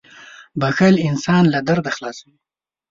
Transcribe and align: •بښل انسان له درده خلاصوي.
•بښل 0.59 0.95
انسان 1.07 1.43
له 1.53 1.59
درده 1.67 1.91
خلاصوي. 1.97 2.37